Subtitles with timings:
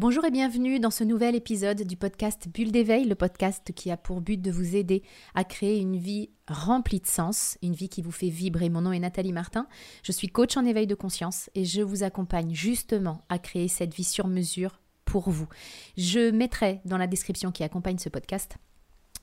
[0.00, 3.96] Bonjour et bienvenue dans ce nouvel épisode du podcast Bulle d'éveil, le podcast qui a
[3.96, 5.02] pour but de vous aider
[5.34, 8.68] à créer une vie remplie de sens, une vie qui vous fait vibrer.
[8.68, 9.66] Mon nom est Nathalie Martin,
[10.04, 13.92] je suis coach en éveil de conscience et je vous accompagne justement à créer cette
[13.92, 15.48] vie sur mesure pour vous.
[15.96, 18.56] Je mettrai dans la description qui accompagne ce podcast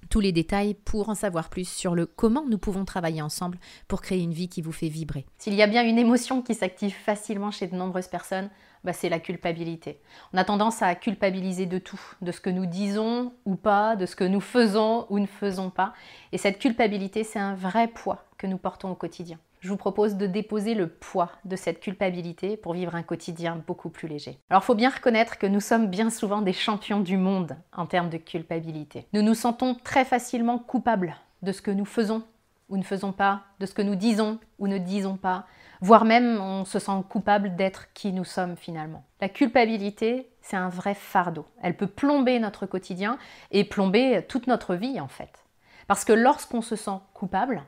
[0.10, 4.02] tous les détails pour en savoir plus sur le comment nous pouvons travailler ensemble pour
[4.02, 5.26] créer une vie qui vous fait vibrer.
[5.38, 8.50] S'il y a bien une émotion qui s'active facilement chez de nombreuses personnes,
[8.86, 10.00] bah, c'est la culpabilité.
[10.32, 14.06] On a tendance à culpabiliser de tout, de ce que nous disons ou pas, de
[14.06, 15.94] ce que nous faisons ou ne faisons pas.
[16.32, 19.40] Et cette culpabilité, c'est un vrai poids que nous portons au quotidien.
[19.62, 23.90] Je vous propose de déposer le poids de cette culpabilité pour vivre un quotidien beaucoup
[23.90, 24.38] plus léger.
[24.52, 27.88] Alors il faut bien reconnaître que nous sommes bien souvent des champions du monde en
[27.88, 29.08] termes de culpabilité.
[29.14, 32.22] Nous nous sentons très facilement coupables de ce que nous faisons
[32.70, 35.48] ou ne faisons pas, de ce que nous disons ou ne disons pas,
[35.86, 39.04] voire même on se sent coupable d'être qui nous sommes finalement.
[39.22, 41.46] La culpabilité, c'est un vrai fardeau.
[41.62, 43.20] Elle peut plomber notre quotidien
[43.52, 45.46] et plomber toute notre vie en fait.
[45.86, 47.62] Parce que lorsqu'on se sent coupable,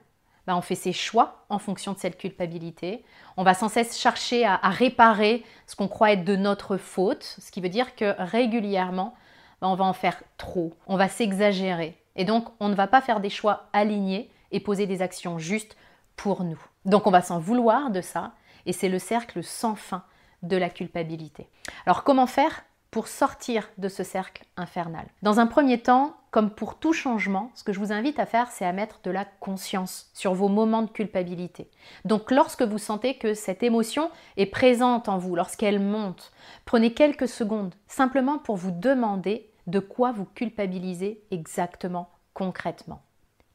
[0.47, 3.03] ben, on fait ses choix en fonction de cette culpabilité.
[3.35, 7.51] On va sans cesse chercher à, réparer ce qu'on croit être de notre faute, ce
[7.51, 9.13] qui veut dire que régulièrement,
[9.61, 12.01] ben, on va en faire trop, on va s'exagérer.
[12.15, 15.77] Et donc, on ne va pas faire des choix alignés et poser des actions justes
[16.17, 16.59] pour nous.
[16.83, 18.33] Donc on va s'en vouloir de ça,
[18.65, 20.03] et c'est le cercle sans fin
[20.43, 21.47] de la culpabilité.
[21.85, 25.05] Alors comment faire pour sortir de ce cercle infernal?
[25.21, 28.49] Dans un premier temps, comme pour tout changement, ce que je vous invite à faire,
[28.51, 31.69] c'est à mettre de la conscience sur vos moments de culpabilité.
[32.05, 36.31] Donc lorsque vous sentez que cette émotion est présente en vous, lorsqu'elle monte,
[36.65, 43.01] prenez quelques secondes simplement pour vous demander de quoi vous culpabilisez exactement, concrètement.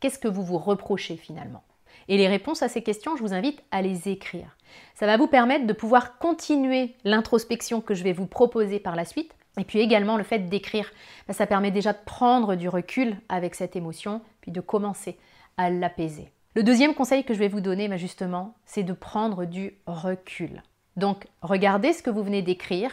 [0.00, 1.62] Qu'est-ce que vous vous reprochez finalement?
[2.08, 4.56] Et les réponses à ces questions, je vous invite à les écrire.
[4.94, 9.04] Ça va vous permettre de pouvoir continuer l'introspection que je vais vous proposer par la
[9.04, 9.34] suite.
[9.58, 10.90] Et puis également le fait d'écrire,
[11.28, 15.18] bah, ça permet déjà de prendre du recul avec cette émotion, puis de commencer
[15.58, 16.32] à l'apaiser.
[16.54, 20.62] Le deuxième conseil que je vais vous donner, bah, justement, c'est de prendre du recul.
[20.97, 22.92] Donc regardez ce que vous venez d'écrire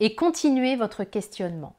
[0.00, 1.76] et continuez votre questionnement.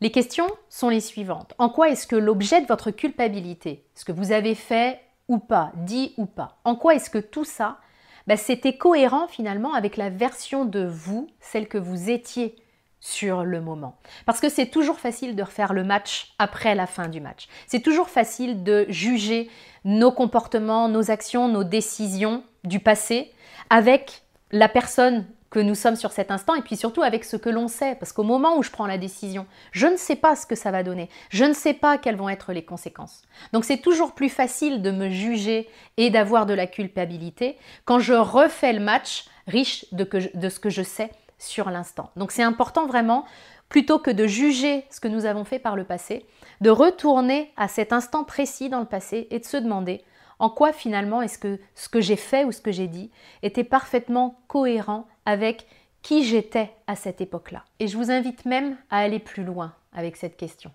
[0.00, 1.54] Les questions sont les suivantes.
[1.58, 5.72] En quoi est-ce que l'objet de votre culpabilité, ce que vous avez fait ou pas,
[5.76, 6.58] dit ou pas.
[6.64, 7.78] En quoi est-ce que tout ça,
[8.26, 12.56] bah, c'était cohérent finalement avec la version de vous, celle que vous étiez
[13.00, 13.96] sur le moment?
[14.26, 17.48] Parce que c'est toujours facile de refaire le match après la fin du match.
[17.66, 19.50] C'est toujours facile de juger
[19.84, 23.32] nos comportements, nos actions, nos décisions du passé
[23.70, 27.48] avec la personne que nous sommes sur cet instant et puis surtout avec ce que
[27.48, 27.94] l'on sait.
[27.94, 30.70] Parce qu'au moment où je prends la décision, je ne sais pas ce que ça
[30.70, 31.08] va donner.
[31.30, 33.22] Je ne sais pas quelles vont être les conséquences.
[33.52, 38.14] Donc c'est toujours plus facile de me juger et d'avoir de la culpabilité quand je
[38.14, 40.04] refais le match riche de,
[40.48, 42.10] ce que je sais sur l'instant.
[42.16, 43.24] Donc c'est important vraiment,
[43.68, 46.26] plutôt que de juger ce que nous avons fait par le passé,
[46.60, 50.04] de retourner à cet instant précis dans le passé et de se demander
[50.38, 53.10] en quoi finalement est-ce que ce que j'ai fait ou ce que j'ai dit
[53.42, 55.66] était parfaitement cohérent avec
[56.02, 57.64] qui j'étais à cette époque-là.
[57.80, 60.70] Et je vous invite même à aller plus loin avec cette question.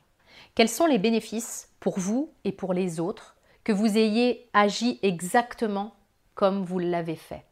[0.56, 5.96] Quels sont les bénéfices pour vous et pour les autres que vous ayez agi exactement
[6.36, 7.46] comme vous l'avez fait?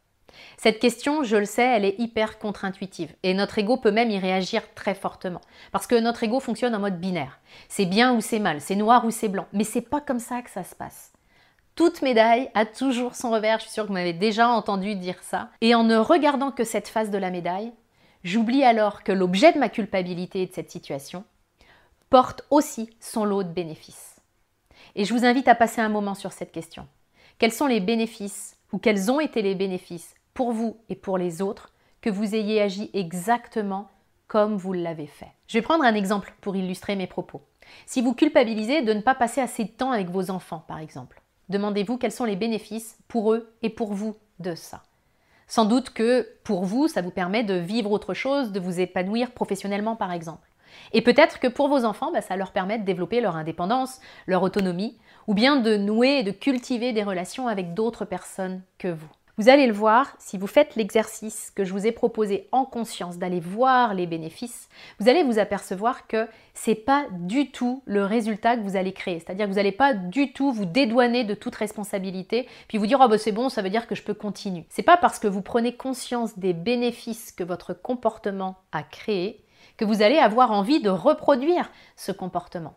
[0.56, 4.18] Cette question, je le sais, elle est hyper contre-intuitive et notre ego peut même y
[4.18, 5.40] réagir très fortement
[5.72, 7.40] parce que notre ego fonctionne en mode binaire.
[7.68, 10.42] C'est bien ou c'est mal, c'est noir ou c'est blanc, mais c'est pas comme ça
[10.42, 11.12] que ça se passe.
[11.74, 15.22] Toute médaille a toujours son revers, je suis sûre que vous m'avez déjà entendu dire
[15.22, 15.48] ça.
[15.62, 17.72] Et en ne regardant que cette face de la médaille,
[18.24, 21.24] j'oublie alors que l'objet de ma culpabilité et de cette situation
[22.10, 24.16] porte aussi son lot de bénéfices.
[24.96, 26.86] Et je vous invite à passer un moment sur cette question.
[27.38, 31.40] Quels sont les bénéfices ou quels ont été les bénéfices pour vous et pour les
[31.40, 31.72] autres
[32.02, 33.88] que vous ayez agi exactement
[34.28, 35.32] comme vous l'avez fait?
[35.48, 37.40] Je vais prendre un exemple pour illustrer mes propos.
[37.86, 41.21] Si vous culpabilisez de ne pas passer assez de temps avec vos enfants, par exemple,
[41.52, 44.82] Demandez-vous quels sont les bénéfices pour eux et pour vous de ça.
[45.46, 49.32] Sans doute que pour vous, ça vous permet de vivre autre chose, de vous épanouir
[49.32, 50.48] professionnellement par exemple.
[50.94, 54.42] Et peut-être que pour vos enfants, bah, ça leur permet de développer leur indépendance, leur
[54.42, 54.96] autonomie,
[55.26, 59.10] ou bien de nouer et de cultiver des relations avec d'autres personnes que vous.
[59.38, 63.16] Vous allez le voir, si vous faites l'exercice que je vous ai proposé en conscience
[63.16, 64.68] d'aller voir les bénéfices,
[65.00, 69.20] vous allez vous apercevoir que c'est pas du tout le résultat que vous allez créer.
[69.20, 73.00] C'est-à-dire que vous n'allez pas du tout vous dédouaner de toute responsabilité, puis vous dire
[73.02, 74.66] oh bah c'est bon, ça veut dire que je peux continuer.
[74.68, 79.46] C'est pas parce que vous prenez conscience des bénéfices que votre comportement a créé
[79.78, 82.74] que vous allez avoir envie de reproduire ce comportement.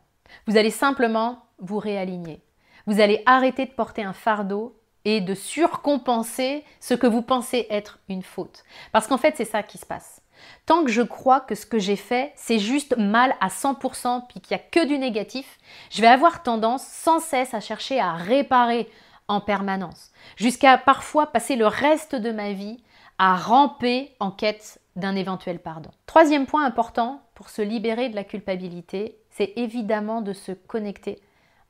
[0.48, 2.42] Vous allez simplement vous réaligner.
[2.88, 8.00] Vous allez arrêter de porter un fardeau et de surcompenser ce que vous pensez être
[8.10, 8.64] une faute.
[8.92, 10.22] Parce qu'en fait, c'est ça qui se passe.
[10.66, 14.42] Tant que je crois que ce que j'ai fait, c'est juste mal à 100%, puis
[14.42, 15.58] qu'il n'y a que du négatif,
[15.92, 18.90] je vais avoir tendance sans cesse à chercher à réparer
[19.28, 22.84] en permanence, jusqu'à parfois passer le reste de ma vie
[23.18, 25.90] à ramper en quête d'un éventuel pardon.
[26.06, 31.22] Troisième point important pour se libérer de la culpabilité, c'est évidemment de se connecter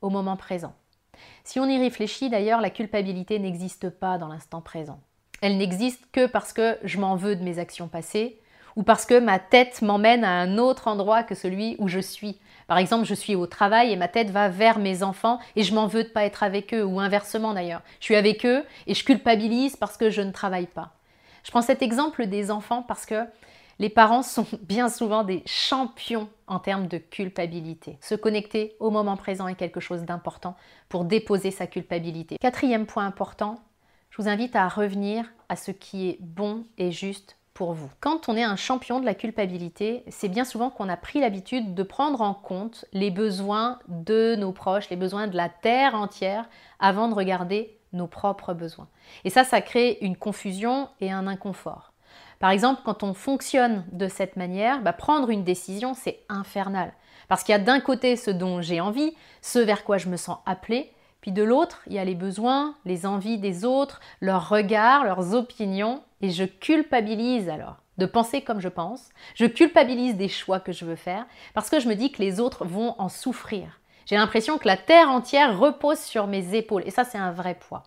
[0.01, 0.73] au moment présent.
[1.43, 4.99] Si on y réfléchit d'ailleurs, la culpabilité n'existe pas dans l'instant présent.
[5.41, 8.39] Elle n'existe que parce que je m'en veux de mes actions passées
[8.75, 12.39] ou parce que ma tête m'emmène à un autre endroit que celui où je suis.
[12.67, 15.73] Par exemple, je suis au travail et ma tête va vers mes enfants et je
[15.73, 17.81] m'en veux de ne pas être avec eux, ou inversement d'ailleurs.
[17.99, 20.93] Je suis avec eux et je culpabilise parce que je ne travaille pas.
[21.43, 23.23] Je prends cet exemple des enfants parce que
[23.79, 27.97] les parents sont bien souvent des champions en termes de culpabilité.
[28.01, 30.55] Se connecter au moment présent est quelque chose d'important
[30.89, 32.37] pour déposer sa culpabilité.
[32.39, 33.59] Quatrième point important,
[34.09, 37.89] je vous invite à revenir à ce qui est bon et juste pour vous.
[38.01, 41.73] Quand on est un champion de la culpabilité, c'est bien souvent qu'on a pris l'habitude
[41.73, 46.49] de prendre en compte les besoins de nos proches, les besoins de la terre entière,
[46.79, 48.89] avant de regarder nos propres besoins.
[49.23, 51.93] Et ça, ça crée une confusion et un inconfort.
[52.45, 56.93] Par exemple, quand on fonctionne de cette manière, bah, prendre une décision, c'est infernal.
[57.27, 60.15] Parce qu'il y a d'un côté ce dont j'ai envie, ce vers quoi je me
[60.15, 64.47] sens appelé, puis de l'autre, il y a les besoins, les envies des autres, leurs
[64.47, 70.29] regards, leurs opinions, et je culpabilise alors de penser comme je pense, je culpabilise des
[70.29, 71.25] choix que je veux faire,
[71.55, 73.81] parce que je me dis que les autres vont en souffrir.
[74.05, 77.55] J'ai l'impression que la terre entière repose sur mes épaules, et ça c'est un vrai
[77.55, 77.81] poids.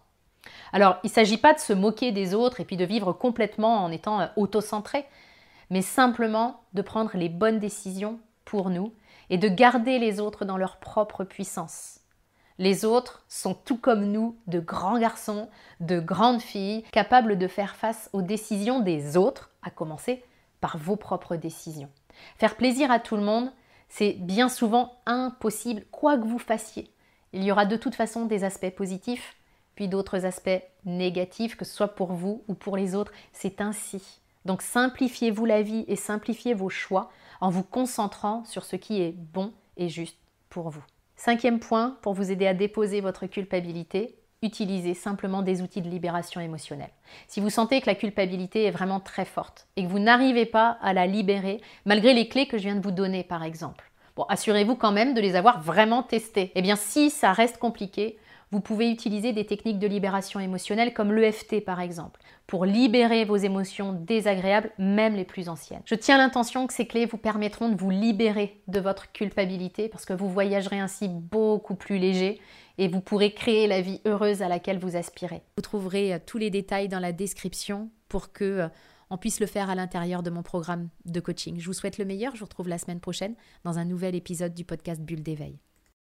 [0.73, 3.85] Alors, il ne s'agit pas de se moquer des autres et puis de vivre complètement
[3.85, 5.07] en étant euh, auto-centré,
[5.71, 8.93] mais simplement de prendre les bonnes décisions pour nous
[9.31, 12.01] et de garder les autres dans leur propre puissance.
[12.59, 15.49] Les autres sont tout comme nous de grands garçons,
[15.81, 20.25] de grandes filles, capables de faire face aux décisions des autres, à commencer
[20.61, 21.91] par vos propres décisions.
[22.37, 23.53] Faire plaisir à tout le monde,
[23.89, 26.93] c'est bien souvent impossible, quoi que vous fassiez.
[27.33, 29.37] Il y aura de toute façon des aspects positifs,
[29.87, 33.13] d'autres aspects négatifs, que ce soit pour vous ou pour les autres.
[33.33, 34.21] C'est ainsi.
[34.45, 37.11] Donc simplifiez-vous la vie et simplifiez vos choix
[37.41, 40.83] en vous concentrant sur ce qui est bon et juste pour vous.
[41.17, 46.41] Cinquième point, pour vous aider à déposer votre culpabilité, utilisez simplement des outils de libération
[46.41, 46.93] émotionnelle.
[47.27, 50.79] Si vous sentez que la culpabilité est vraiment très forte et que vous n'arrivez pas
[50.81, 54.25] à la libérer, malgré les clés que je viens de vous donner par exemple, bon,
[54.29, 56.53] assurez-vous quand même de les avoir vraiment testées.
[56.55, 58.19] Eh bien, si ça reste compliqué,
[58.51, 63.37] vous pouvez utiliser des techniques de libération émotionnelle comme l'EFT par exemple, pour libérer vos
[63.37, 65.83] émotions désagréables, même les plus anciennes.
[65.85, 70.07] Je tiens l'intention que ces clés vous permettront de vous libérer de votre culpabilité parce
[70.07, 72.41] que vous voyagerez ainsi beaucoup plus léger
[72.79, 75.43] et vous pourrez créer la vie heureuse à laquelle vous aspirez.
[75.57, 78.69] Vous trouverez euh, tous les détails dans la description pour que euh,
[79.11, 81.59] on puisse le faire à l'intérieur de mon programme de coaching.
[81.59, 83.35] Je vous souhaite le meilleur, je vous retrouve la semaine prochaine
[83.65, 85.59] dans un nouvel épisode du podcast Bulle d'éveil.